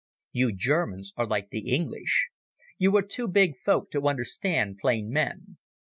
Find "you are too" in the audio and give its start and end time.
2.79-3.27